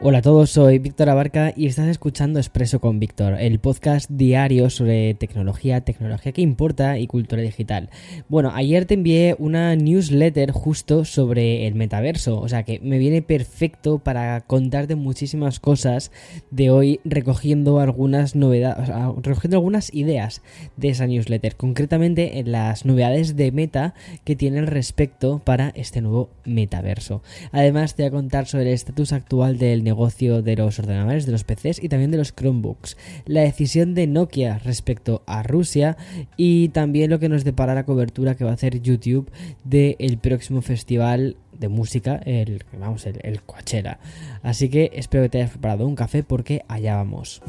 Hola 0.00 0.18
a 0.18 0.22
todos, 0.22 0.50
soy 0.50 0.78
Víctor 0.78 1.08
Abarca 1.08 1.52
y 1.56 1.66
estás 1.66 1.88
escuchando 1.88 2.38
Expreso 2.38 2.78
con 2.78 3.00
Víctor, 3.00 3.34
el 3.40 3.58
podcast 3.58 4.08
diario 4.08 4.70
sobre 4.70 5.14
tecnología, 5.14 5.80
tecnología 5.80 6.30
que 6.30 6.40
importa 6.40 7.00
y 7.00 7.08
cultura 7.08 7.42
digital. 7.42 7.90
Bueno, 8.28 8.52
ayer 8.54 8.84
te 8.84 8.94
envié 8.94 9.34
una 9.40 9.74
newsletter 9.74 10.52
justo 10.52 11.04
sobre 11.04 11.66
el 11.66 11.74
metaverso, 11.74 12.40
o 12.40 12.48
sea 12.48 12.62
que 12.62 12.78
me 12.78 12.98
viene 12.98 13.22
perfecto 13.22 13.98
para 13.98 14.40
contarte 14.42 14.94
muchísimas 14.94 15.58
cosas 15.58 16.12
de 16.52 16.70
hoy 16.70 17.00
recogiendo 17.04 17.80
algunas 17.80 18.36
novedades, 18.36 18.88
recogiendo 19.20 19.56
algunas 19.56 19.92
ideas 19.92 20.42
de 20.76 20.90
esa 20.90 21.08
newsletter, 21.08 21.56
concretamente 21.56 22.38
en 22.38 22.52
las 22.52 22.84
novedades 22.84 23.34
de 23.34 23.50
Meta 23.50 23.94
que 24.22 24.36
tiene 24.36 24.60
al 24.60 24.68
respecto 24.68 25.40
para 25.40 25.70
este 25.70 26.02
nuevo 26.02 26.30
metaverso. 26.44 27.20
Además 27.50 27.96
te 27.96 28.04
voy 28.04 28.08
a 28.10 28.12
contar 28.12 28.46
sobre 28.46 28.68
el 28.68 28.74
estatus 28.74 29.12
actual 29.12 29.58
del 29.58 29.87
negocio 29.88 30.42
de 30.42 30.56
los 30.56 30.78
ordenadores, 30.78 31.26
de 31.26 31.32
los 31.32 31.44
PCs 31.44 31.82
y 31.82 31.88
también 31.88 32.10
de 32.10 32.18
los 32.18 32.32
Chromebooks. 32.32 32.96
La 33.24 33.40
decisión 33.40 33.94
de 33.94 34.06
Nokia 34.06 34.58
respecto 34.58 35.22
a 35.26 35.42
Rusia 35.42 35.96
y 36.36 36.68
también 36.68 37.10
lo 37.10 37.18
que 37.18 37.28
nos 37.28 37.44
depara 37.44 37.74
la 37.74 37.84
cobertura 37.84 38.34
que 38.34 38.44
va 38.44 38.50
a 38.50 38.54
hacer 38.54 38.80
YouTube 38.80 39.30
del 39.64 40.18
próximo 40.18 40.62
festival 40.62 41.36
de 41.58 41.68
música, 41.68 42.20
el, 42.24 42.64
vamos, 42.78 43.06
el, 43.06 43.18
el 43.22 43.42
Coachella. 43.42 43.98
Así 44.42 44.68
que 44.68 44.90
espero 44.94 45.24
que 45.24 45.30
te 45.30 45.38
hayas 45.38 45.50
preparado 45.50 45.86
un 45.86 45.96
café 45.96 46.22
porque 46.22 46.62
allá 46.68 46.96
vamos. 46.96 47.42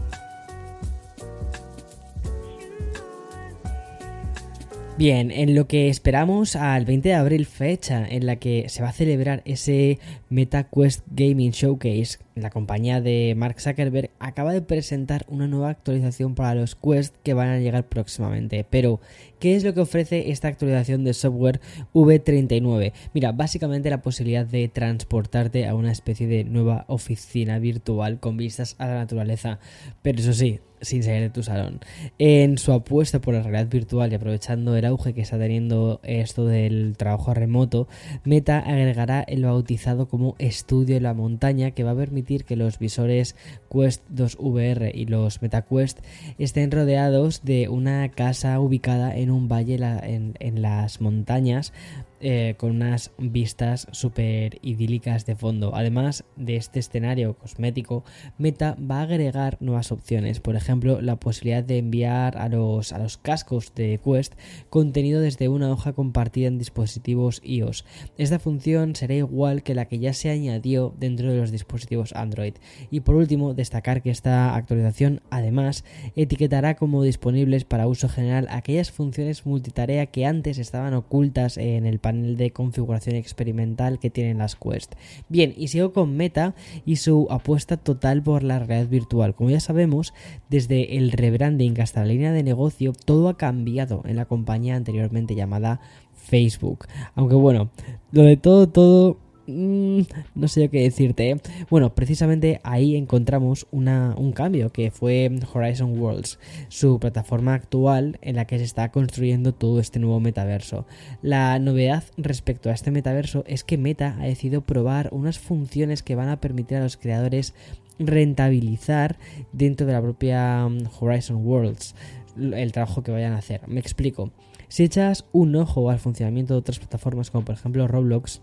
Bien, 4.99 5.31
en 5.31 5.55
lo 5.55 5.65
que 5.65 5.87
esperamos 5.87 6.57
al 6.57 6.83
20 6.83 7.07
de 7.07 7.15
abril, 7.15 7.45
fecha 7.45 8.05
en 8.05 8.25
la 8.25 8.35
que 8.35 8.67
se 8.67 8.83
va 8.83 8.89
a 8.89 8.91
celebrar 8.91 9.41
ese 9.45 9.97
MetaQuest 10.29 11.05
Gaming 11.11 11.51
Showcase, 11.51 12.17
la 12.35 12.49
compañía 12.49 12.99
de 12.99 13.33
Mark 13.37 13.61
Zuckerberg 13.61 14.09
acaba 14.19 14.51
de 14.51 14.61
presentar 14.61 15.25
una 15.29 15.47
nueva 15.47 15.69
actualización 15.69 16.35
para 16.35 16.53
los 16.53 16.75
Quest 16.75 17.15
que 17.23 17.33
van 17.33 17.47
a 17.47 17.59
llegar 17.59 17.87
próximamente. 17.87 18.65
Pero, 18.69 18.99
¿qué 19.39 19.55
es 19.55 19.63
lo 19.63 19.73
que 19.73 19.81
ofrece 19.81 20.31
esta 20.31 20.47
actualización 20.47 21.03
de 21.03 21.13
software 21.13 21.61
V39? 21.93 22.93
Mira, 23.13 23.31
básicamente 23.31 23.89
la 23.89 24.01
posibilidad 24.01 24.45
de 24.45 24.67
transportarte 24.67 25.67
a 25.67 25.75
una 25.75 25.91
especie 25.91 26.27
de 26.27 26.43
nueva 26.43 26.85
oficina 26.87 27.59
virtual 27.59 28.19
con 28.19 28.37
vistas 28.37 28.75
a 28.77 28.87
la 28.87 28.95
naturaleza. 28.95 29.59
Pero 30.01 30.19
eso 30.19 30.33
sí, 30.33 30.59
sin 30.81 31.03
salir 31.03 31.21
de 31.21 31.29
tu 31.29 31.43
salón. 31.43 31.79
En 32.17 32.57
su 32.57 32.71
apuesta 32.71 33.19
por 33.19 33.33
la 33.33 33.41
realidad 33.41 33.69
virtual 33.69 34.11
y 34.11 34.15
aprovechando 34.15 34.75
el 34.75 34.85
auge 34.85 35.13
que 35.13 35.21
está 35.21 35.37
teniendo 35.37 35.99
esto 36.03 36.45
del 36.45 36.95
trabajo 36.97 37.33
remoto, 37.33 37.87
Meta 38.23 38.59
agregará 38.59 39.21
el 39.21 39.43
bautizado 39.43 40.07
como 40.07 40.35
Estudio 40.39 40.97
en 40.97 41.03
la 41.03 41.13
Montaña 41.13 41.71
que 41.71 41.83
va 41.83 41.91
a 41.91 41.95
permitir 41.95 42.45
que 42.45 42.55
los 42.55 42.79
visores 42.79 43.35
Quest 43.71 44.03
2 44.09 44.37
VR 44.39 44.91
y 44.93 45.05
los 45.05 45.41
MetaQuest 45.41 45.99
estén 46.37 46.71
rodeados 46.71 47.43
de 47.43 47.69
una 47.69 48.09
casa 48.09 48.59
ubicada 48.59 49.15
en 49.15 49.28
un 49.31 49.47
valle 49.47 49.75
en, 50.03 50.35
en 50.39 50.61
las 50.61 51.01
montañas 51.01 51.73
eh, 52.21 52.55
con 52.57 52.71
unas 52.71 53.11
vistas 53.17 53.87
súper 53.91 54.59
idílicas 54.61 55.25
de 55.25 55.35
fondo. 55.35 55.75
Además 55.75 56.25
de 56.35 56.55
este 56.55 56.79
escenario 56.79 57.35
cosmético, 57.35 58.03
Meta 58.37 58.75
va 58.79 58.99
a 58.99 59.03
agregar 59.03 59.57
nuevas 59.59 59.91
opciones, 59.91 60.39
por 60.39 60.55
ejemplo, 60.55 61.01
la 61.01 61.15
posibilidad 61.15 61.63
de 61.63 61.77
enviar 61.77 62.37
a 62.37 62.49
los, 62.49 62.93
a 62.93 62.99
los 62.99 63.17
cascos 63.17 63.73
de 63.75 63.99
Quest 64.03 64.33
contenido 64.69 65.21
desde 65.21 65.47
una 65.47 65.71
hoja 65.71 65.93
compartida 65.93 66.47
en 66.47 66.57
dispositivos 66.57 67.41
iOS. 67.43 67.85
Esta 68.17 68.39
función 68.39 68.95
será 68.95 69.15
igual 69.15 69.63
que 69.63 69.75
la 69.75 69.85
que 69.85 69.99
ya 69.99 70.13
se 70.13 70.29
añadió 70.29 70.93
dentro 70.99 71.31
de 71.31 71.39
los 71.39 71.51
dispositivos 71.51 72.13
Android. 72.13 72.53
Y 72.91 73.01
por 73.01 73.15
último, 73.15 73.53
destacar 73.53 74.01
que 74.01 74.11
esta 74.11 74.55
actualización 74.55 75.21
además 75.29 75.83
etiquetará 76.15 76.75
como 76.75 77.03
disponibles 77.03 77.65
para 77.65 77.87
uso 77.87 78.09
general 78.09 78.47
aquellas 78.49 78.91
funciones 78.91 79.45
multitarea 79.45 80.07
que 80.07 80.25
antes 80.25 80.57
estaban 80.57 80.93
ocultas 80.93 81.57
en 81.57 81.85
el 81.85 81.99
panel 82.09 82.37
de 82.37 82.51
configuración 82.51 83.15
experimental 83.15 83.99
que 83.99 84.09
tienen 84.09 84.39
las 84.39 84.55
Quest. 84.55 84.95
Bien, 85.29 85.53
y 85.55 85.67
sigo 85.67 85.93
con 85.93 86.17
Meta 86.17 86.55
y 86.85 86.95
su 86.95 87.27
apuesta 87.29 87.77
total 87.77 88.23
por 88.23 88.41
la 88.43 88.57
realidad 88.57 88.89
virtual. 88.89 89.35
Como 89.35 89.51
ya 89.51 89.59
sabemos, 89.59 90.13
desde 90.49 90.97
el 90.97 91.11
rebranding 91.11 91.79
hasta 91.79 92.01
la 92.01 92.07
línea 92.07 92.31
de 92.31 92.43
negocio, 92.43 92.93
todo 93.05 93.29
ha 93.29 93.37
cambiado 93.37 94.01
en 94.05 94.15
la 94.15 94.25
compañía 94.25 94.75
anteriormente 94.75 95.35
llamada 95.35 95.81
Facebook. 96.15 96.87
Aunque 97.13 97.35
bueno, 97.35 97.69
lo 98.11 98.23
de 98.23 98.37
todo, 98.37 98.67
todo 98.69 99.17
Mm, 99.49 100.01
no 100.35 100.47
sé 100.47 100.69
qué 100.69 100.83
decirte. 100.83 101.31
¿eh? 101.31 101.41
Bueno, 101.69 101.95
precisamente 101.95 102.61
ahí 102.63 102.95
encontramos 102.95 103.67
un 103.71 104.31
cambio 104.33 104.71
que 104.71 104.91
fue 104.91 105.31
Horizon 105.53 105.99
Worlds, 105.99 106.39
su 106.67 106.99
plataforma 106.99 107.55
actual 107.55 108.19
en 108.21 108.35
la 108.35 108.45
que 108.45 108.59
se 108.59 108.63
está 108.63 108.91
construyendo 108.91 109.53
todo 109.53 109.79
este 109.79 109.99
nuevo 109.99 110.19
metaverso. 110.19 110.85
La 111.23 111.57
novedad 111.57 112.03
respecto 112.17 112.69
a 112.69 112.73
este 112.73 112.91
metaverso 112.91 113.43
es 113.47 113.63
que 113.63 113.77
Meta 113.77 114.17
ha 114.19 114.25
decidido 114.25 114.61
probar 114.61 115.09
unas 115.11 115.39
funciones 115.39 116.03
que 116.03 116.15
van 116.15 116.29
a 116.29 116.39
permitir 116.39 116.77
a 116.77 116.83
los 116.83 116.97
creadores 116.97 117.55
rentabilizar 117.97 119.17
dentro 119.51 119.85
de 119.87 119.93
la 119.93 120.01
propia 120.01 120.67
mm, 120.67 120.83
Horizon 120.99 121.45
Worlds 121.45 121.95
el 122.37 122.71
trabajo 122.71 123.03
que 123.03 123.11
vayan 123.11 123.33
a 123.33 123.39
hacer. 123.39 123.67
Me 123.67 123.79
explico. 123.79 124.31
Si 124.69 124.83
echas 124.83 125.25
un 125.31 125.55
ojo 125.55 125.89
al 125.89 125.99
funcionamiento 125.99 126.53
de 126.53 126.59
otras 126.59 126.77
plataformas 126.77 127.31
como 127.31 127.43
por 127.43 127.55
ejemplo 127.55 127.87
Roblox, 127.87 128.41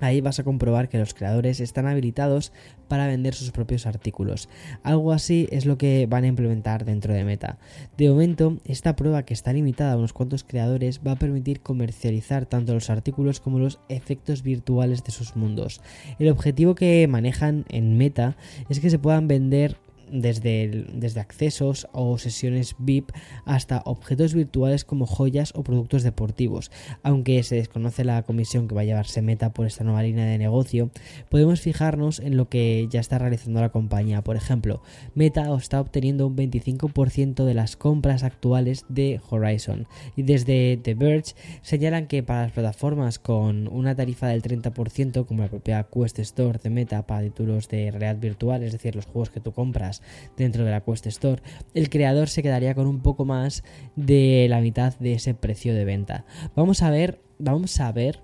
Ahí 0.00 0.20
vas 0.20 0.40
a 0.40 0.44
comprobar 0.44 0.88
que 0.88 0.98
los 0.98 1.14
creadores 1.14 1.60
están 1.60 1.86
habilitados 1.86 2.52
para 2.88 3.06
vender 3.06 3.34
sus 3.34 3.52
propios 3.52 3.86
artículos. 3.86 4.48
Algo 4.82 5.12
así 5.12 5.48
es 5.52 5.66
lo 5.66 5.78
que 5.78 6.06
van 6.08 6.24
a 6.24 6.28
implementar 6.28 6.84
dentro 6.84 7.14
de 7.14 7.24
Meta. 7.24 7.58
De 7.96 8.08
momento, 8.08 8.58
esta 8.64 8.96
prueba 8.96 9.24
que 9.24 9.34
está 9.34 9.52
limitada 9.52 9.92
a 9.92 9.96
unos 9.96 10.12
cuantos 10.12 10.44
creadores 10.44 11.00
va 11.06 11.12
a 11.12 11.18
permitir 11.18 11.60
comercializar 11.60 12.46
tanto 12.46 12.74
los 12.74 12.90
artículos 12.90 13.40
como 13.40 13.58
los 13.58 13.78
efectos 13.88 14.42
virtuales 14.42 15.04
de 15.04 15.12
sus 15.12 15.36
mundos. 15.36 15.80
El 16.18 16.28
objetivo 16.28 16.74
que 16.74 17.06
manejan 17.06 17.64
en 17.68 17.96
Meta 17.96 18.36
es 18.68 18.80
que 18.80 18.90
se 18.90 18.98
puedan 18.98 19.28
vender 19.28 19.76
desde, 20.10 20.86
desde 20.92 21.20
accesos 21.20 21.88
o 21.92 22.18
sesiones 22.18 22.76
VIP 22.78 23.10
hasta 23.44 23.82
objetos 23.84 24.34
virtuales 24.34 24.84
como 24.84 25.06
joyas 25.06 25.52
o 25.54 25.62
productos 25.62 26.02
deportivos. 26.02 26.70
Aunque 27.02 27.42
se 27.42 27.56
desconoce 27.56 28.04
la 28.04 28.22
comisión 28.22 28.68
que 28.68 28.74
va 28.74 28.82
a 28.82 28.84
llevarse 28.84 29.22
Meta 29.22 29.52
por 29.52 29.66
esta 29.66 29.84
nueva 29.84 30.02
línea 30.02 30.26
de 30.26 30.38
negocio, 30.38 30.90
podemos 31.28 31.60
fijarnos 31.60 32.20
en 32.20 32.36
lo 32.36 32.48
que 32.48 32.86
ya 32.90 33.00
está 33.00 33.18
realizando 33.18 33.60
la 33.60 33.70
compañía. 33.70 34.22
Por 34.22 34.36
ejemplo, 34.36 34.82
Meta 35.14 35.54
está 35.56 35.80
obteniendo 35.80 36.26
un 36.26 36.36
25% 36.36 37.44
de 37.44 37.54
las 37.54 37.76
compras 37.76 38.22
actuales 38.22 38.84
de 38.88 39.20
Horizon. 39.30 39.86
Y 40.16 40.22
desde 40.22 40.76
The 40.76 40.94
Verge 40.94 41.34
señalan 41.62 42.06
que 42.06 42.22
para 42.22 42.42
las 42.42 42.52
plataformas 42.52 43.18
con 43.18 43.68
una 43.68 43.94
tarifa 43.94 44.28
del 44.28 44.42
30%, 44.42 45.26
como 45.26 45.42
la 45.42 45.48
propia 45.48 45.84
Quest 45.84 46.18
Store 46.18 46.58
de 46.62 46.70
Meta 46.70 47.06
para 47.06 47.22
títulos 47.22 47.68
de 47.68 47.90
realidad 47.90 48.18
virtual, 48.18 48.62
es 48.62 48.72
decir, 48.72 48.94
los 48.94 49.06
juegos 49.06 49.30
que 49.30 49.40
tú 49.40 49.52
compras 49.52 49.99
dentro 50.36 50.64
de 50.64 50.70
la 50.70 50.82
Quest 50.82 51.06
Store, 51.06 51.42
el 51.74 51.88
creador 51.90 52.28
se 52.28 52.42
quedaría 52.42 52.74
con 52.74 52.86
un 52.86 53.00
poco 53.00 53.24
más 53.24 53.62
de 53.96 54.46
la 54.48 54.60
mitad 54.60 54.98
de 54.98 55.14
ese 55.14 55.34
precio 55.34 55.74
de 55.74 55.84
venta. 55.84 56.24
Vamos 56.54 56.82
a 56.82 56.90
ver, 56.90 57.20
vamos 57.38 57.78
a 57.80 57.92
ver 57.92 58.20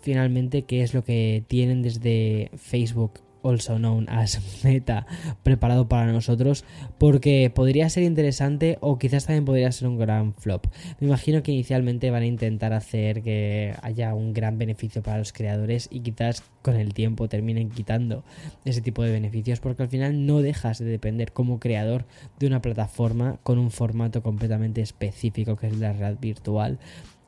finalmente 0.00 0.62
qué 0.62 0.82
es 0.82 0.94
lo 0.94 1.04
que 1.04 1.44
tienen 1.48 1.82
desde 1.82 2.50
Facebook 2.56 3.20
also 3.42 3.78
known 3.78 4.08
as 4.08 4.40
Meta, 4.64 5.06
preparado 5.42 5.88
para 5.88 6.12
nosotros, 6.12 6.64
porque 6.98 7.50
podría 7.54 7.88
ser 7.90 8.02
interesante 8.02 8.78
o 8.80 8.98
quizás 8.98 9.26
también 9.26 9.44
podría 9.44 9.72
ser 9.72 9.88
un 9.88 9.98
gran 9.98 10.34
flop. 10.34 10.66
Me 11.00 11.06
imagino 11.06 11.42
que 11.42 11.52
inicialmente 11.52 12.10
van 12.10 12.22
a 12.22 12.26
intentar 12.26 12.72
hacer 12.72 13.22
que 13.22 13.74
haya 13.82 14.14
un 14.14 14.32
gran 14.32 14.58
beneficio 14.58 15.02
para 15.02 15.18
los 15.18 15.32
creadores 15.32 15.88
y 15.90 16.00
quizás 16.00 16.42
con 16.62 16.76
el 16.76 16.94
tiempo 16.94 17.28
terminen 17.28 17.70
quitando 17.70 18.24
ese 18.64 18.80
tipo 18.80 19.02
de 19.02 19.12
beneficios, 19.12 19.60
porque 19.60 19.82
al 19.82 19.88
final 19.88 20.26
no 20.26 20.42
dejas 20.42 20.78
de 20.78 20.86
depender 20.86 21.32
como 21.32 21.60
creador 21.60 22.04
de 22.38 22.46
una 22.46 22.62
plataforma 22.62 23.38
con 23.42 23.58
un 23.58 23.70
formato 23.70 24.22
completamente 24.22 24.80
específico 24.80 25.56
que 25.56 25.68
es 25.68 25.78
la 25.78 25.92
red 25.92 26.16
virtual 26.20 26.78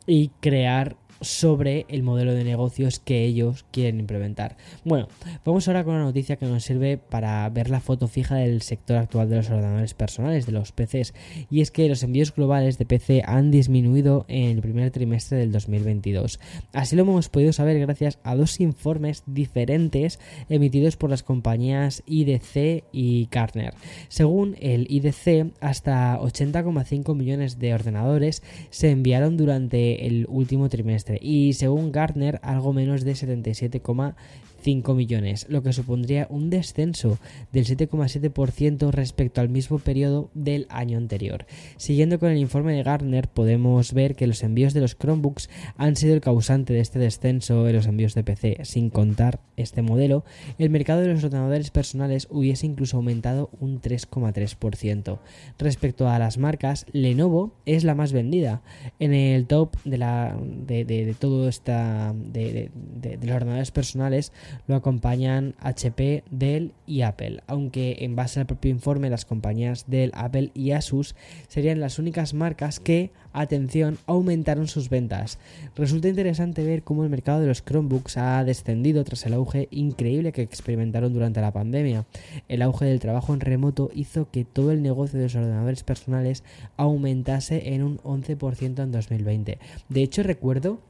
y 0.06 0.30
crear 0.40 0.96
sobre 1.20 1.86
el 1.88 2.02
modelo 2.02 2.34
de 2.34 2.44
negocios 2.44 2.98
que 2.98 3.24
ellos 3.24 3.64
quieren 3.70 4.00
implementar. 4.00 4.56
Bueno, 4.84 5.08
vamos 5.44 5.68
ahora 5.68 5.84
con 5.84 5.94
una 5.94 6.04
noticia 6.04 6.36
que 6.36 6.46
nos 6.46 6.64
sirve 6.64 6.98
para 6.98 7.48
ver 7.50 7.70
la 7.70 7.80
foto 7.80 8.08
fija 8.08 8.36
del 8.36 8.62
sector 8.62 8.96
actual 8.96 9.28
de 9.28 9.36
los 9.36 9.50
ordenadores 9.50 9.94
personales, 9.94 10.46
de 10.46 10.52
los 10.52 10.72
PCs, 10.72 11.14
y 11.50 11.60
es 11.60 11.70
que 11.70 11.88
los 11.88 12.02
envíos 12.02 12.34
globales 12.34 12.78
de 12.78 12.86
PC 12.86 13.22
han 13.24 13.50
disminuido 13.50 14.24
en 14.28 14.50
el 14.50 14.62
primer 14.62 14.90
trimestre 14.90 15.38
del 15.38 15.52
2022. 15.52 16.40
Así 16.72 16.96
lo 16.96 17.02
hemos 17.02 17.28
podido 17.28 17.52
saber 17.52 17.78
gracias 17.78 18.18
a 18.22 18.34
dos 18.34 18.60
informes 18.60 19.22
diferentes 19.26 20.18
emitidos 20.48 20.96
por 20.96 21.10
las 21.10 21.22
compañías 21.22 22.02
IDC 22.06 22.84
y 22.92 23.28
Gartner. 23.30 23.74
Según 24.08 24.56
el 24.60 24.86
IDC, 24.90 25.52
hasta 25.60 26.18
80,5 26.18 27.14
millones 27.14 27.58
de 27.58 27.74
ordenadores 27.74 28.42
se 28.70 28.90
enviaron 28.90 29.36
durante 29.36 30.06
el 30.06 30.26
último 30.28 30.68
trimestre 30.68 31.09
y 31.20 31.54
según 31.54 31.92
Gartner 31.92 32.38
algo 32.42 32.72
menos 32.72 33.04
de 33.04 33.12
77,5 33.12 34.14
5 34.60 34.94
millones, 34.94 35.46
lo 35.48 35.62
que 35.62 35.72
supondría 35.72 36.26
un 36.30 36.50
descenso 36.50 37.18
del 37.52 37.64
7,7% 37.66 38.90
respecto 38.90 39.40
al 39.40 39.48
mismo 39.48 39.78
periodo 39.78 40.30
del 40.34 40.66
año 40.68 40.98
anterior. 40.98 41.46
Siguiendo 41.76 42.18
con 42.18 42.30
el 42.30 42.38
informe 42.38 42.74
de 42.74 42.82
Gartner, 42.82 43.28
podemos 43.28 43.92
ver 43.92 44.16
que 44.16 44.26
los 44.26 44.42
envíos 44.42 44.74
de 44.74 44.80
los 44.80 44.96
Chromebooks 44.96 45.48
han 45.76 45.96
sido 45.96 46.14
el 46.14 46.20
causante 46.20 46.72
de 46.72 46.80
este 46.80 46.98
descenso 46.98 47.68
en 47.68 47.76
los 47.76 47.86
envíos 47.86 48.14
de 48.14 48.24
PC. 48.24 48.58
Sin 48.62 48.90
contar 48.90 49.40
este 49.56 49.82
modelo, 49.82 50.24
el 50.58 50.70
mercado 50.70 51.00
de 51.00 51.08
los 51.08 51.24
ordenadores 51.24 51.70
personales 51.70 52.28
hubiese 52.30 52.66
incluso 52.66 52.96
aumentado 52.96 53.50
un 53.60 53.80
3,3%. 53.80 55.18
Respecto 55.58 56.08
a 56.08 56.18
las 56.18 56.38
marcas, 56.38 56.86
Lenovo 56.92 57.54
es 57.66 57.84
la 57.84 57.94
más 57.94 58.12
vendida. 58.12 58.62
En 58.98 59.12
el 59.12 59.46
top 59.46 59.76
de, 59.84 59.98
la, 59.98 60.36
de, 60.40 61.14
todo 61.18 61.48
esta 61.48 62.14
de, 62.14 62.70
de 63.00 63.18
los 63.26 63.36
ordenadores 63.36 63.70
personales 63.70 64.32
lo 64.66 64.74
acompañan 64.74 65.54
HP, 65.60 66.24
Dell 66.30 66.72
y 66.86 67.02
Apple, 67.02 67.42
aunque 67.46 67.98
en 68.00 68.16
base 68.16 68.40
al 68.40 68.46
propio 68.46 68.70
informe 68.70 69.10
las 69.10 69.24
compañías 69.24 69.84
Dell, 69.86 70.12
Apple 70.14 70.50
y 70.54 70.72
Asus 70.72 71.14
serían 71.48 71.80
las 71.80 71.98
únicas 71.98 72.34
marcas 72.34 72.80
que, 72.80 73.10
atención, 73.32 73.98
aumentaron 74.06 74.68
sus 74.68 74.88
ventas. 74.88 75.38
Resulta 75.76 76.08
interesante 76.08 76.64
ver 76.64 76.82
cómo 76.82 77.04
el 77.04 77.10
mercado 77.10 77.40
de 77.40 77.46
los 77.46 77.62
Chromebooks 77.62 78.16
ha 78.16 78.44
descendido 78.44 79.04
tras 79.04 79.26
el 79.26 79.34
auge 79.34 79.68
increíble 79.70 80.32
que 80.32 80.42
experimentaron 80.42 81.12
durante 81.12 81.40
la 81.40 81.52
pandemia. 81.52 82.06
El 82.48 82.62
auge 82.62 82.86
del 82.86 83.00
trabajo 83.00 83.34
en 83.34 83.40
remoto 83.40 83.90
hizo 83.94 84.30
que 84.30 84.44
todo 84.44 84.72
el 84.72 84.82
negocio 84.82 85.18
de 85.18 85.26
los 85.26 85.34
ordenadores 85.34 85.84
personales 85.84 86.44
aumentase 86.76 87.74
en 87.74 87.82
un 87.82 87.98
11% 87.98 88.82
en 88.82 88.92
2020. 88.92 89.58
De 89.88 90.02
hecho, 90.02 90.22
recuerdo 90.22 90.80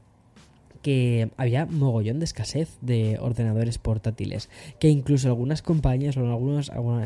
que 0.81 1.29
había 1.37 1.65
mogollón 1.65 2.19
de 2.19 2.25
escasez 2.25 2.77
de 2.81 3.17
ordenadores 3.19 3.77
portátiles, 3.77 4.49
que 4.79 4.89
incluso 4.89 5.27
algunas 5.27 5.61
compañías 5.61 6.17
o 6.17 6.21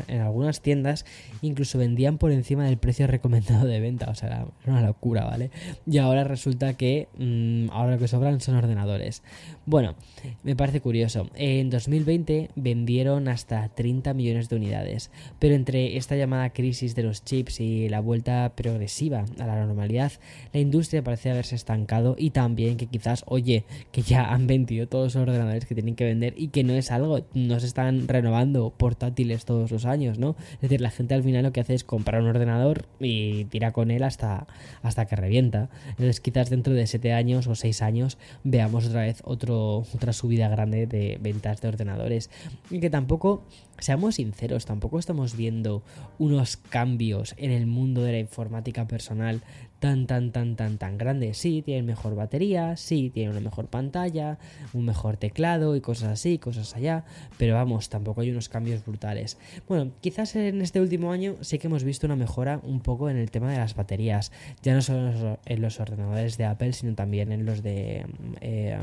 en, 0.08 0.20
algunas 0.20 0.60
tiendas 0.60 1.04
incluso 1.42 1.78
vendían 1.78 2.18
por 2.18 2.32
encima 2.32 2.64
del 2.64 2.78
precio 2.78 3.06
recomendado 3.06 3.66
de 3.66 3.80
venta, 3.80 4.10
o 4.10 4.14
sea, 4.14 4.28
era 4.28 4.46
una 4.66 4.82
locura, 4.82 5.24
¿vale? 5.24 5.50
Y 5.86 5.98
ahora 5.98 6.24
resulta 6.24 6.74
que 6.74 7.08
mm, 7.18 7.70
ahora 7.70 7.92
lo 7.92 7.98
que 7.98 8.08
sobran 8.08 8.40
son 8.40 8.56
ordenadores. 8.56 9.22
Bueno, 9.66 9.94
me 10.42 10.56
parece 10.56 10.80
curioso, 10.80 11.28
en 11.34 11.70
2020 11.70 12.50
vendieron 12.54 13.28
hasta 13.28 13.68
30 13.68 14.14
millones 14.14 14.48
de 14.48 14.56
unidades, 14.56 15.10
pero 15.38 15.54
entre 15.54 15.96
esta 15.96 16.16
llamada 16.16 16.50
crisis 16.50 16.94
de 16.94 17.02
los 17.02 17.24
chips 17.24 17.60
y 17.60 17.88
la 17.88 18.00
vuelta 18.00 18.52
progresiva 18.54 19.24
a 19.38 19.46
la 19.46 19.64
normalidad, 19.64 20.12
la 20.52 20.60
industria 20.60 21.02
parece 21.02 21.30
haberse 21.30 21.54
estancado 21.54 22.16
y 22.18 22.30
también 22.30 22.76
que 22.76 22.86
quizás, 22.86 23.24
oye, 23.26 23.64
que 23.92 24.02
ya 24.02 24.32
han 24.32 24.46
vendido 24.46 24.86
todos 24.88 25.14
los 25.14 25.22
ordenadores 25.22 25.66
que 25.66 25.74
tienen 25.74 25.94
que 25.94 26.04
vender 26.04 26.34
y 26.36 26.48
que 26.48 26.64
no 26.64 26.74
es 26.74 26.90
algo, 26.90 27.26
no 27.34 27.60
se 27.60 27.66
están 27.66 28.08
renovando 28.08 28.70
portátiles 28.76 29.44
todos 29.44 29.70
los 29.70 29.84
años, 29.84 30.18
¿no? 30.18 30.36
Es 30.54 30.60
decir, 30.62 30.80
la 30.80 30.90
gente 30.90 31.14
al 31.14 31.22
final 31.22 31.42
lo 31.44 31.52
que 31.52 31.60
hace 31.60 31.74
es 31.74 31.84
comprar 31.84 32.22
un 32.22 32.28
ordenador 32.28 32.86
y 33.00 33.44
tira 33.46 33.72
con 33.72 33.90
él 33.90 34.02
hasta, 34.02 34.46
hasta 34.82 35.06
que 35.06 35.16
revienta. 35.16 35.70
Entonces 35.90 36.20
quizás 36.20 36.50
dentro 36.50 36.74
de 36.74 36.86
7 36.86 37.12
años 37.12 37.46
o 37.46 37.54
6 37.54 37.82
años 37.82 38.18
veamos 38.44 38.86
otra 38.86 39.02
vez 39.02 39.22
otro, 39.24 39.78
otra 39.94 40.12
subida 40.12 40.48
grande 40.48 40.86
de 40.86 41.18
ventas 41.20 41.60
de 41.60 41.68
ordenadores. 41.68 42.30
Y 42.70 42.80
que 42.80 42.90
tampoco, 42.90 43.44
seamos 43.78 44.16
sinceros, 44.16 44.66
tampoco 44.66 44.98
estamos 44.98 45.36
viendo 45.36 45.82
unos 46.18 46.56
cambios 46.56 47.34
en 47.36 47.50
el 47.50 47.66
mundo 47.66 48.02
de 48.02 48.12
la 48.12 48.18
informática 48.18 48.86
personal 48.86 49.42
tan, 49.78 50.06
tan, 50.06 50.32
tan, 50.32 50.56
tan, 50.56 50.78
tan 50.78 50.98
grande. 50.98 51.34
Sí, 51.34 51.62
tienen 51.62 51.86
mejor 51.86 52.14
batería, 52.14 52.76
sí, 52.76 53.10
tienen 53.10 53.32
una 53.32 53.40
mejor 53.40 53.66
pantalla, 53.68 54.38
un 54.72 54.84
mejor 54.84 55.16
teclado 55.16 55.76
y 55.76 55.80
cosas 55.80 56.10
así, 56.10 56.38
cosas 56.38 56.74
allá, 56.74 57.04
pero 57.38 57.54
vamos, 57.54 57.88
tampoco 57.88 58.20
hay 58.20 58.30
unos 58.30 58.48
cambios 58.48 58.84
brutales. 58.84 59.38
Bueno, 59.68 59.92
quizás 60.00 60.34
en 60.36 60.62
este 60.62 60.80
último 60.80 61.12
año 61.12 61.36
sí 61.40 61.58
que 61.58 61.66
hemos 61.66 61.84
visto 61.84 62.06
una 62.06 62.16
mejora 62.16 62.60
un 62.62 62.80
poco 62.80 63.10
en 63.10 63.16
el 63.16 63.30
tema 63.30 63.50
de 63.50 63.58
las 63.58 63.74
baterías, 63.74 64.32
ya 64.62 64.74
no 64.74 64.82
solo 64.82 65.38
en 65.44 65.60
los 65.60 65.80
ordenadores 65.80 66.38
de 66.38 66.44
Apple, 66.44 66.72
sino 66.72 66.94
también 66.94 67.32
en 67.32 67.44
los 67.44 67.62
de 67.62 68.06
eh, 68.40 68.78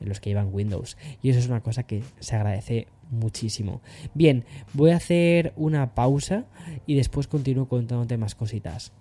en 0.00 0.08
los 0.08 0.20
que 0.20 0.30
llevan 0.30 0.52
Windows. 0.52 0.96
Y 1.22 1.30
eso 1.30 1.38
es 1.38 1.48
una 1.48 1.60
cosa 1.60 1.82
que 1.84 2.02
se 2.20 2.36
agradece 2.36 2.86
muchísimo. 3.10 3.82
Bien, 4.14 4.44
voy 4.72 4.90
a 4.90 4.96
hacer 4.96 5.52
una 5.56 5.94
pausa 5.94 6.44
y 6.86 6.94
después 6.94 7.26
continúo 7.26 7.68
contándote 7.68 8.16
más 8.16 8.34
cositas. 8.34 8.92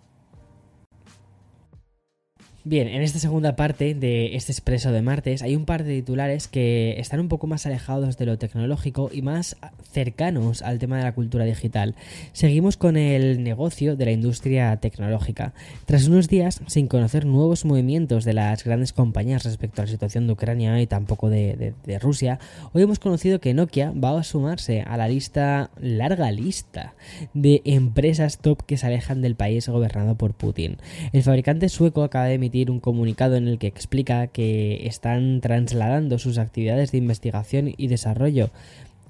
Bien, 2.70 2.88
en 2.88 3.02
esta 3.02 3.18
segunda 3.18 3.56
parte 3.56 3.96
de 3.96 4.36
este 4.36 4.52
expreso 4.52 4.92
de 4.92 5.02
martes 5.02 5.42
hay 5.42 5.56
un 5.56 5.66
par 5.66 5.84
de 5.84 5.96
titulares 5.96 6.48
que 6.48 7.00
están 7.00 7.20
un 7.20 7.28
poco 7.28 7.48
más 7.48 7.66
alejados 7.66 8.16
de 8.16 8.28
lo 8.28 8.38
tecnológico 8.38 9.10
y 9.12 9.24
más 9.24 9.58
cercanos 9.92 10.62
al 10.62 10.78
tema 10.78 11.00
de 11.00 11.04
la 11.04 11.16
cultura 11.16 11.46
digital. 11.46 11.96
Seguimos 12.32 12.78
con 12.78 12.96
el 12.96 13.44
negocio 13.44 13.96
de 13.96 14.06
la 14.06 14.12
industria 14.12 14.78
tecnológica. 14.78 15.56
Tras 15.88 16.08
unos 16.08 16.28
días 16.28 16.62
sin 16.68 16.88
conocer 16.88 17.26
nuevos 17.26 17.66
movimientos 17.66 18.24
de 18.24 18.34
las 18.34 18.64
grandes 18.64 18.94
compañías 18.94 19.46
respecto 19.46 19.82
a 19.82 19.86
la 19.86 19.92
situación 19.92 20.28
de 20.28 20.34
Ucrania 20.34 20.80
y 20.80 20.86
tampoco 20.86 21.32
de, 21.32 21.74
Rusia, 22.00 22.38
hoy 22.74 22.84
hemos 22.84 23.00
conocido 23.00 23.40
que 23.40 23.56
Nokia 23.56 23.92
va 23.94 24.20
a 24.20 24.24
sumarse 24.24 24.82
a 24.82 24.96
la 24.96 25.08
lista, 25.08 25.72
larga 25.82 26.32
lista, 26.32 26.94
de 27.34 27.64
empresas 27.66 28.38
top 28.38 28.62
que 28.62 28.78
se 28.78 28.86
alejan 28.86 29.24
del 29.24 29.34
país 29.34 29.68
gobernado 29.68 30.20
por 30.20 30.36
Putin. 30.36 30.78
El 31.14 31.24
fabricante 31.24 31.68
sueco 31.68 32.04
acaba 32.04 32.26
de 32.26 32.38
un 32.68 32.80
comunicado 32.80 33.36
en 33.36 33.48
el 33.48 33.58
que 33.58 33.68
explica 33.68 34.28
que 34.28 34.88
están 34.88 35.42
trasladando 35.42 36.20
sus 36.20 36.38
actividades 36.38 36.92
de 36.92 36.98
investigación 36.98 37.74
y 37.76 37.88
desarrollo 37.88 38.52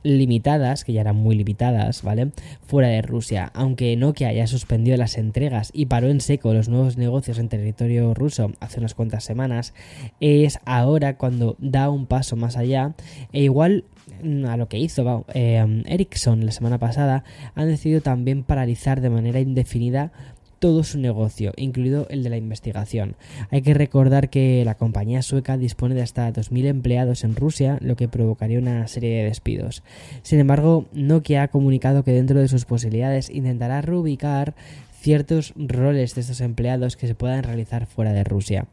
limitadas, 0.03 0.83
que 0.83 0.93
ya 0.93 1.01
eran 1.01 1.15
muy 1.15 1.35
limitadas, 1.35 2.03
¿vale? 2.03 2.31
Fuera 2.65 2.89
de 2.89 3.01
Rusia. 3.01 3.51
Aunque 3.53 3.95
Nokia 3.95 4.31
ya 4.31 4.47
suspendió 4.47 4.95
las 4.97 5.17
entregas 5.17 5.71
y 5.73 5.87
paró 5.87 6.09
en 6.09 6.21
seco 6.21 6.53
los 6.53 6.69
nuevos 6.69 6.97
negocios 6.97 7.37
en 7.39 7.49
territorio 7.49 8.13
ruso 8.13 8.51
hace 8.59 8.79
unas 8.79 8.95
cuantas 8.95 9.23
semanas, 9.23 9.73
es 10.19 10.59
ahora 10.65 11.17
cuando 11.17 11.55
da 11.59 11.89
un 11.89 12.05
paso 12.05 12.35
más 12.35 12.55
allá 12.55 12.93
e 13.33 13.43
igual 13.43 13.83
mm, 14.23 14.45
a 14.45 14.57
lo 14.57 14.69
que 14.69 14.79
hizo 14.79 15.25
eh, 15.33 15.83
Ericsson 15.85 16.45
la 16.45 16.51
semana 16.51 16.77
pasada, 16.77 17.23
han 17.55 17.67
decidido 17.67 18.01
también 18.01 18.43
paralizar 18.43 19.01
de 19.01 19.09
manera 19.09 19.39
indefinida 19.39 20.11
todo 20.59 20.83
su 20.83 20.99
negocio, 20.99 21.53
incluido 21.55 22.07
el 22.09 22.23
de 22.23 22.29
la 22.29 22.37
investigación. 22.37 23.15
Hay 23.49 23.61
que 23.61 23.73
recordar 23.73 24.29
que 24.29 24.63
la 24.65 24.75
compañía 24.75 25.21
sueca 25.21 25.57
dispone 25.57 25.95
de 25.95 26.01
hasta 26.01 26.31
2.000 26.31 26.65
empleados 26.65 27.23
en 27.23 27.35
Rusia, 27.35 27.77
lo 27.81 27.95
que 27.95 28.07
provocaría 28.07 28.59
una 28.59 28.87
serie 28.87 29.17
de 29.17 29.23
despidos. 29.23 29.83
Sin 30.21 30.39
embargo, 30.39 30.85
Nokia 30.93 31.43
ha 31.43 31.47
comunicado 31.47 32.03
que 32.03 32.11
dentro 32.11 32.39
de 32.39 32.47
sus 32.47 32.65
posibilidades 32.65 33.29
intentará 33.29 33.81
reubicar 33.81 34.53
ciertos 35.01 35.53
roles 35.55 36.13
de 36.15 36.21
estos 36.21 36.41
empleados 36.41 36.97
que 36.97 37.07
se 37.07 37.15
puedan 37.15 37.43
realizar 37.43 37.85
fuera 37.85 38.11
de 38.11 38.23
Rusia. 38.23 38.65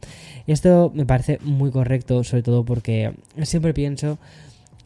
Esto 0.47 0.91
me 0.95 1.07
parece 1.07 1.39
muy 1.43 1.71
correcto, 1.71 2.25
sobre 2.25 2.43
todo 2.43 2.65
porque 2.65 3.13
siempre 3.43 3.73
pienso 3.73 4.19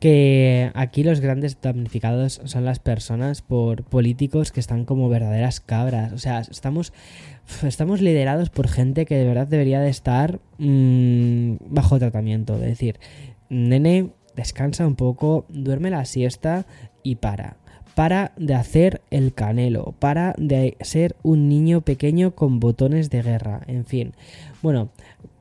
que 0.01 0.73
aquí 0.75 1.05
los 1.05 1.21
grandes 1.21 1.61
damnificados 1.61 2.41
son 2.45 2.65
las 2.65 2.79
personas 2.79 3.43
por 3.43 3.85
políticos 3.85 4.51
que 4.51 4.59
están 4.59 4.87
como 4.87 5.11
verdaderas 5.11 5.61
cabras. 5.61 6.13
O 6.13 6.19
sea, 6.19 6.41
estamos, 6.41 6.95
estamos 7.63 8.01
liderados 8.01 8.49
por 8.49 8.67
gente 8.67 9.05
que 9.05 9.17
de 9.17 9.27
verdad 9.27 9.47
debería 9.47 9.79
de 9.79 9.91
estar 9.91 10.41
mm, 10.59 11.57
bajo 11.67 11.99
tratamiento. 11.99 12.55
Es 12.55 12.63
decir, 12.63 12.99
nene, 13.51 14.09
descansa 14.35 14.87
un 14.87 14.97
poco, 14.97 15.45
duerme 15.51 15.91
la 15.91 16.07
siesta 16.07 16.67
y 17.03 17.17
para. 17.17 17.59
Para 17.95 18.33
de 18.39 18.55
hacer 18.55 19.03
el 19.11 19.35
canelo, 19.35 19.95
para 19.99 20.35
de 20.39 20.79
ser 20.81 21.15
un 21.23 21.51
niño 21.51 21.83
pequeño 21.83 22.35
con 22.35 22.59
botones 22.59 23.11
de 23.11 23.21
guerra, 23.21 23.61
en 23.67 23.85
fin. 23.85 24.15
Bueno, 24.63 24.91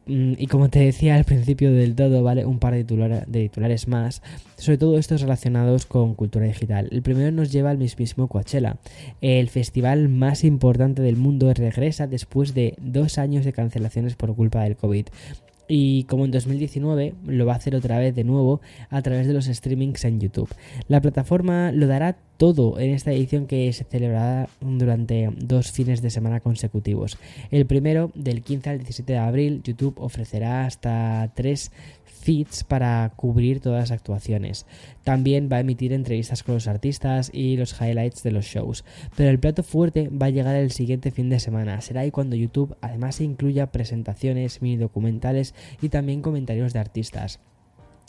y 0.09 0.47
como 0.47 0.69
te 0.69 0.79
decía 0.79 1.15
al 1.15 1.23
principio 1.23 1.71
del 1.71 1.95
todo, 1.95 2.23
¿vale? 2.23 2.45
Un 2.45 2.59
par 2.59 2.73
de, 2.73 2.83
de 2.83 3.41
titulares 3.43 3.87
más, 3.87 4.23
sobre 4.57 4.77
todo 4.77 4.97
estos 4.97 5.21
relacionados 5.21 5.85
con 5.85 6.15
cultura 6.15 6.45
digital. 6.45 6.89
El 6.91 7.03
primero 7.03 7.31
nos 7.31 7.51
lleva 7.51 7.69
al 7.69 7.77
mismísimo 7.77 8.27
Coachella. 8.27 8.77
El 9.21 9.49
festival 9.49 10.09
más 10.09 10.43
importante 10.43 11.01
del 11.01 11.15
mundo 11.15 11.53
regresa 11.53 12.07
después 12.07 12.53
de 12.53 12.73
dos 12.79 13.17
años 13.19 13.45
de 13.45 13.53
cancelaciones 13.53 14.15
por 14.15 14.35
culpa 14.35 14.63
del 14.63 14.75
COVID 14.75 15.05
y 15.69 16.03
como 16.05 16.25
en 16.25 16.31
2019 16.31 17.13
lo 17.27 17.45
va 17.45 17.53
a 17.53 17.57
hacer 17.57 17.75
otra 17.75 17.99
vez 17.99 18.15
de 18.15 18.25
nuevo 18.25 18.59
a 18.89 19.01
través 19.01 19.27
de 19.27 19.33
los 19.33 19.45
streamings 19.45 20.03
en 20.03 20.19
YouTube. 20.19 20.49
La 20.87 20.99
plataforma 20.99 21.71
lo 21.71 21.87
dará 21.87 22.17
todo 22.37 22.79
en 22.79 22.91
esta 22.91 23.11
edición 23.11 23.45
que 23.45 23.71
se 23.73 23.83
celebrará 23.83 24.49
durante 24.61 25.29
dos 25.37 25.71
fines 25.71 26.01
de 26.01 26.09
semana 26.09 26.39
consecutivos. 26.39 27.17
El 27.51 27.65
primero, 27.65 28.11
del 28.15 28.41
15 28.41 28.69
al 28.69 28.77
17 28.79 29.13
de 29.13 29.19
abril, 29.19 29.61
YouTube 29.63 29.99
ofrecerá 29.99 30.65
hasta 30.65 31.31
tres 31.35 31.71
feeds 32.19 32.63
para 32.63 33.11
cubrir 33.15 33.59
todas 33.59 33.79
las 33.79 33.91
actuaciones. 33.91 34.65
También 35.03 35.49
va 35.51 35.57
a 35.57 35.61
emitir 35.61 35.93
entrevistas 35.93 36.43
con 36.43 36.55
los 36.55 36.67
artistas 36.67 37.31
y 37.33 37.57
los 37.57 37.79
highlights 37.79 38.23
de 38.23 38.31
los 38.31 38.45
shows. 38.45 38.83
Pero 39.15 39.29
el 39.29 39.39
plato 39.39 39.63
fuerte 39.63 40.09
va 40.09 40.27
a 40.27 40.31
llegar 40.31 40.55
el 40.55 40.71
siguiente 40.71 41.11
fin 41.11 41.29
de 41.29 41.39
semana. 41.39 41.81
Será 41.81 42.01
ahí 42.01 42.11
cuando 42.11 42.35
YouTube 42.35 42.75
además 42.81 43.21
incluya 43.21 43.71
presentaciones, 43.71 44.61
mini 44.61 44.77
documentales 44.77 45.55
y 45.81 45.89
también 45.89 46.21
comentarios 46.21 46.73
de 46.73 46.79
artistas. 46.79 47.39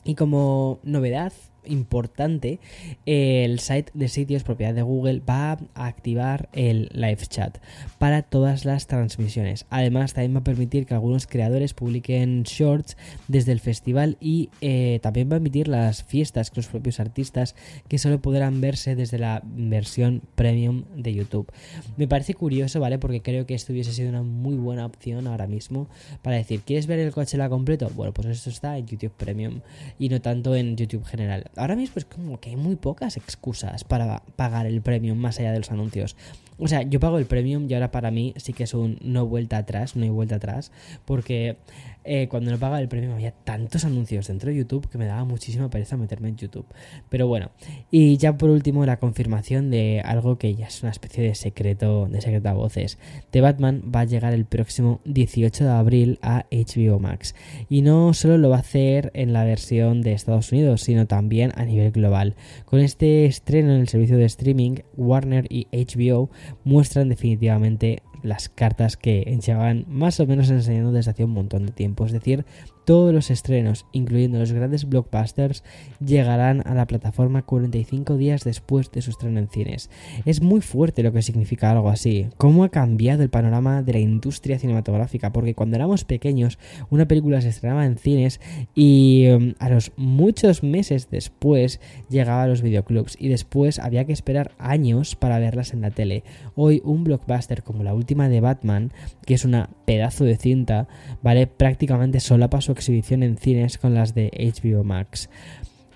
Y 0.04 0.14
como 0.14 0.80
novedad, 0.82 1.32
importante, 1.66 2.60
el 3.06 3.58
site 3.60 3.90
de 3.94 4.08
sitios 4.08 4.42
propiedad 4.42 4.74
de 4.74 4.82
Google 4.82 5.20
va 5.28 5.52
a 5.74 5.86
activar 5.86 6.48
el 6.52 6.90
live 6.92 7.26
chat 7.28 7.58
para 7.98 8.22
todas 8.22 8.64
las 8.64 8.86
transmisiones. 8.86 9.66
Además, 9.70 10.14
también 10.14 10.34
va 10.34 10.40
a 10.40 10.44
permitir 10.44 10.86
que 10.86 10.94
algunos 10.94 11.26
creadores 11.26 11.74
publiquen 11.74 12.42
shorts 12.42 12.96
desde 13.28 13.52
el 13.52 13.60
festival 13.60 14.16
y 14.20 14.50
eh, 14.60 15.00
también 15.02 15.30
va 15.30 15.34
a 15.34 15.36
emitir 15.38 15.68
las 15.68 16.02
fiestas 16.04 16.50
con 16.50 16.58
los 16.58 16.68
propios 16.68 17.00
artistas 17.00 17.54
que 17.88 17.98
solo 17.98 18.20
podrán 18.20 18.60
verse 18.60 18.94
desde 18.96 19.18
la 19.18 19.42
versión 19.44 20.22
premium 20.34 20.84
de 20.96 21.14
YouTube. 21.14 21.50
Me 21.96 22.08
parece 22.08 22.34
curioso, 22.34 22.80
¿vale? 22.80 22.98
Porque 22.98 23.22
creo 23.22 23.46
que 23.46 23.54
esto 23.54 23.72
hubiese 23.72 23.92
sido 23.92 24.08
una 24.08 24.22
muy 24.22 24.56
buena 24.56 24.86
opción 24.86 25.26
ahora 25.26 25.46
mismo 25.46 25.88
para 26.22 26.36
decir, 26.36 26.60
¿quieres 26.60 26.86
ver 26.86 26.98
el 26.98 27.12
Coachella 27.12 27.48
completo? 27.48 27.90
Bueno, 27.94 28.12
pues 28.12 28.28
esto 28.28 28.50
está 28.50 28.78
en 28.78 28.86
YouTube 28.86 29.12
Premium 29.16 29.60
y 29.98 30.08
no 30.08 30.20
tanto 30.20 30.54
en 30.54 30.76
YouTube 30.76 31.04
general. 31.04 31.49
Ahora 31.56 31.76
mismo 31.76 31.94
es 31.96 32.04
como 32.04 32.40
que 32.40 32.50
hay 32.50 32.56
muy 32.56 32.76
pocas 32.76 33.16
excusas 33.16 33.84
para 33.84 34.22
pagar 34.36 34.66
el 34.66 34.80
Premium 34.82 35.18
más 35.18 35.38
allá 35.38 35.52
de 35.52 35.58
los 35.58 35.70
anuncios. 35.70 36.16
O 36.60 36.68
sea, 36.68 36.82
yo 36.82 37.00
pago 37.00 37.18
el 37.18 37.26
premium 37.26 37.66
y 37.68 37.74
ahora 37.74 37.90
para 37.90 38.10
mí 38.10 38.34
sí 38.36 38.52
que 38.52 38.64
es 38.64 38.74
un 38.74 38.98
no 39.02 39.26
vuelta 39.26 39.56
atrás, 39.56 39.96
no 39.96 40.04
hay 40.04 40.10
vuelta 40.10 40.36
atrás, 40.36 40.72
porque 41.04 41.56
eh, 42.02 42.28
cuando 42.28 42.50
no 42.50 42.58
pagaba 42.58 42.80
el 42.80 42.88
premium 42.88 43.12
había 43.12 43.32
tantos 43.32 43.84
anuncios 43.84 44.28
dentro 44.28 44.50
de 44.50 44.56
YouTube 44.56 44.88
que 44.88 44.96
me 44.96 45.04
daba 45.04 45.24
muchísima 45.24 45.68
pereza 45.68 45.96
meterme 45.96 46.28
en 46.28 46.36
YouTube. 46.36 46.64
Pero 47.08 47.26
bueno, 47.26 47.50
y 47.90 48.16
ya 48.16 48.36
por 48.38 48.50
último 48.50 48.86
la 48.86 48.98
confirmación 48.98 49.70
de 49.70 50.00
algo 50.04 50.38
que 50.38 50.54
ya 50.54 50.66
es 50.66 50.82
una 50.82 50.92
especie 50.92 51.22
de 51.22 51.34
secreto, 51.34 52.06
de 52.08 52.20
secreta 52.20 52.54
voces. 52.54 52.98
The 53.30 53.42
Batman 53.42 53.82
va 53.94 54.00
a 54.00 54.04
llegar 54.04 54.32
el 54.32 54.46
próximo 54.46 55.00
18 55.04 55.64
de 55.64 55.70
abril 55.70 56.18
a 56.22 56.46
HBO 56.50 56.98
Max. 56.98 57.34
Y 57.68 57.82
no 57.82 58.14
solo 58.14 58.38
lo 58.38 58.50
va 58.50 58.56
a 58.56 58.60
hacer 58.60 59.10
en 59.14 59.32
la 59.32 59.44
versión 59.44 60.00
de 60.00 60.12
Estados 60.12 60.52
Unidos, 60.52 60.82
sino 60.82 61.06
también 61.06 61.52
a 61.56 61.64
nivel 61.64 61.92
global. 61.92 62.34
Con 62.64 62.80
este 62.80 63.26
estreno 63.26 63.74
en 63.74 63.80
el 63.80 63.88
servicio 63.88 64.16
de 64.16 64.24
streaming, 64.24 64.76
Warner 64.96 65.46
y 65.50 65.66
HBO 65.70 66.30
muestran 66.64 67.08
definitivamente 67.08 68.02
las 68.22 68.48
cartas 68.48 68.96
que 68.96 69.38
llevaban 69.44 69.86
más 69.88 70.20
o 70.20 70.26
menos 70.26 70.50
enseñando 70.50 70.92
desde 70.92 71.12
hace 71.12 71.24
un 71.24 71.30
montón 71.30 71.66
de 71.66 71.72
tiempo. 71.72 72.04
Es 72.06 72.12
decir, 72.12 72.44
todos 72.90 73.14
los 73.14 73.30
estrenos, 73.30 73.86
incluyendo 73.92 74.40
los 74.40 74.50
grandes 74.50 74.88
blockbusters, 74.88 75.62
llegarán 76.04 76.66
a 76.66 76.74
la 76.74 76.88
plataforma 76.88 77.42
45 77.42 78.16
días 78.16 78.42
después 78.42 78.90
de 78.90 79.00
su 79.00 79.10
estreno 79.10 79.38
en 79.38 79.48
cines. 79.48 79.90
Es 80.24 80.42
muy 80.42 80.60
fuerte 80.60 81.04
lo 81.04 81.12
que 81.12 81.22
significa 81.22 81.70
algo 81.70 81.88
así. 81.88 82.26
¿Cómo 82.36 82.64
ha 82.64 82.68
cambiado 82.68 83.22
el 83.22 83.30
panorama 83.30 83.84
de 83.84 83.92
la 83.92 84.00
industria 84.00 84.58
cinematográfica? 84.58 85.32
Porque 85.32 85.54
cuando 85.54 85.76
éramos 85.76 86.04
pequeños, 86.04 86.58
una 86.90 87.06
película 87.06 87.40
se 87.40 87.50
estrenaba 87.50 87.86
en 87.86 87.96
cines 87.96 88.40
y 88.74 89.28
um, 89.28 89.54
a 89.60 89.68
los 89.68 89.92
muchos 89.96 90.64
meses 90.64 91.10
después 91.12 91.78
llegaba 92.08 92.42
a 92.42 92.48
los 92.48 92.60
videoclubs 92.60 93.16
y 93.20 93.28
después 93.28 93.78
había 93.78 94.04
que 94.04 94.12
esperar 94.12 94.50
años 94.58 95.14
para 95.14 95.38
verlas 95.38 95.74
en 95.74 95.82
la 95.82 95.92
tele. 95.92 96.24
Hoy 96.56 96.82
un 96.84 97.04
blockbuster 97.04 97.62
como 97.62 97.84
la 97.84 97.94
última 97.94 98.28
de 98.28 98.40
Batman, 98.40 98.92
que 99.24 99.34
es 99.34 99.44
una 99.44 99.70
pedazo 99.84 100.24
de 100.24 100.36
cinta, 100.36 100.88
vale 101.22 101.46
prácticamente 101.46 102.18
sola 102.18 102.50
para 102.50 102.62
su 102.62 102.72
exhibición 102.80 103.22
en 103.22 103.36
cines 103.36 103.78
con 103.78 103.94
las 103.94 104.14
de 104.14 104.30
HBO 104.32 104.82
Max. 104.84 105.28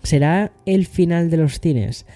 ¿Será 0.03 0.53
el 0.67 0.87
final 0.87 1.31
de 1.31 1.39
los 1.39 1.61
cines? 1.61 2.07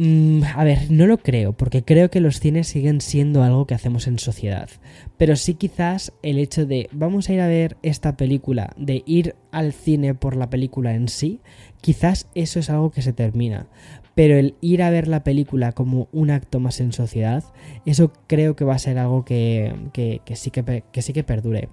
Mm, 0.00 0.42
a 0.54 0.62
ver, 0.62 0.92
no 0.92 1.06
lo 1.06 1.18
creo, 1.18 1.54
porque 1.54 1.82
creo 1.82 2.08
que 2.08 2.20
los 2.20 2.38
cines 2.38 2.68
siguen 2.68 3.00
siendo 3.00 3.42
algo 3.42 3.66
que 3.66 3.74
hacemos 3.74 4.06
en 4.06 4.20
sociedad. 4.20 4.68
Pero 5.16 5.34
sí 5.34 5.54
quizás 5.54 6.12
el 6.22 6.38
hecho 6.38 6.66
de 6.66 6.88
vamos 6.92 7.28
a 7.28 7.32
ir 7.32 7.40
a 7.40 7.48
ver 7.48 7.76
esta 7.82 8.16
película, 8.16 8.72
de 8.76 9.02
ir 9.06 9.34
al 9.50 9.72
cine 9.72 10.14
por 10.14 10.36
la 10.36 10.50
película 10.50 10.94
en 10.94 11.08
sí, 11.08 11.40
quizás 11.80 12.28
eso 12.36 12.60
es 12.60 12.70
algo 12.70 12.92
que 12.92 13.02
se 13.02 13.12
termina. 13.12 13.66
Pero 14.14 14.36
el 14.36 14.54
ir 14.60 14.82
a 14.82 14.90
ver 14.90 15.08
la 15.08 15.24
película 15.24 15.72
como 15.72 16.08
un 16.12 16.30
acto 16.30 16.60
más 16.60 16.80
en 16.80 16.92
sociedad, 16.92 17.42
eso 17.84 18.12
creo 18.28 18.54
que 18.54 18.64
va 18.64 18.74
a 18.76 18.78
ser 18.78 18.98
algo 18.98 19.24
que, 19.24 19.74
sí, 20.34 20.50
que, 20.52 20.84
que 20.92 21.02
sí 21.02 21.12
que 21.12 21.24
perdure. 21.24 21.68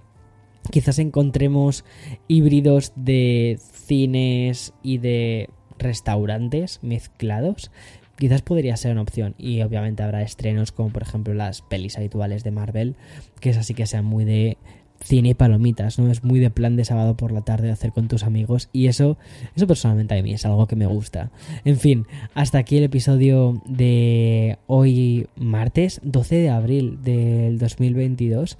Quizás 0.71 0.99
encontremos 0.99 1.85
híbridos 2.27 2.93
de 2.95 3.59
cines 3.59 4.73
y 4.83 4.97
de 4.97 5.49
restaurantes 5.77 6.79
mezclados. 6.81 7.71
Quizás 8.17 8.41
podría 8.41 8.77
ser 8.77 8.93
una 8.93 9.01
opción. 9.01 9.35
Y 9.37 9.61
obviamente 9.61 10.03
habrá 10.03 10.21
estrenos 10.21 10.71
como 10.71 10.89
por 10.89 11.03
ejemplo 11.03 11.33
las 11.33 11.61
pelis 11.61 11.97
habituales 11.97 12.43
de 12.43 12.51
Marvel, 12.51 12.95
que 13.39 13.49
es 13.49 13.57
así 13.57 13.73
que 13.73 13.85
sean 13.85 14.05
muy 14.05 14.25
de 14.25 14.57
cine 15.01 15.29
y 15.29 15.33
palomitas, 15.33 15.99
¿no? 15.99 16.09
Es 16.09 16.23
muy 16.23 16.39
de 16.39 16.49
plan 16.49 16.75
de 16.75 16.85
sábado 16.85 17.15
por 17.17 17.31
la 17.31 17.41
tarde 17.41 17.71
hacer 17.71 17.91
con 17.91 18.07
tus 18.07 18.23
amigos 18.23 18.69
y 18.71 18.87
eso, 18.87 19.17
eso 19.55 19.67
personalmente 19.67 20.17
a 20.17 20.23
mí 20.23 20.33
es 20.33 20.45
algo 20.45 20.67
que 20.67 20.75
me 20.75 20.87
gusta. 20.87 21.31
En 21.63 21.77
fin, 21.77 22.07
hasta 22.33 22.59
aquí 22.59 22.77
el 22.77 22.85
episodio 22.85 23.61
de 23.65 24.57
hoy 24.67 25.27
martes 25.35 25.99
12 26.03 26.35
de 26.35 26.49
abril 26.49 26.99
del 27.03 27.59
2022. 27.59 28.57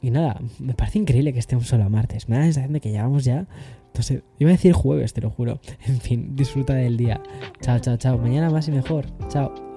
Y 0.00 0.10
nada, 0.10 0.40
me 0.58 0.74
parece 0.74 0.98
increíble 0.98 1.32
que 1.32 1.38
estemos 1.38 1.66
solo 1.66 1.84
a 1.84 1.88
martes. 1.88 2.28
Me 2.28 2.36
da 2.36 2.40
la 2.40 2.46
sensación 2.46 2.72
de 2.72 2.80
que 2.80 2.90
llevamos 2.90 3.24
ya. 3.24 3.46
Entonces, 3.88 4.22
iba 4.38 4.50
a 4.50 4.52
decir 4.52 4.72
jueves, 4.72 5.12
te 5.12 5.20
lo 5.20 5.30
juro. 5.30 5.60
En 5.86 6.00
fin, 6.00 6.36
disfruta 6.36 6.74
del 6.74 6.96
día. 6.96 7.20
Chao, 7.60 7.78
chao, 7.80 7.96
chao. 7.96 8.18
Mañana 8.18 8.50
más 8.50 8.68
y 8.68 8.72
mejor. 8.72 9.06
Chao. 9.28 9.67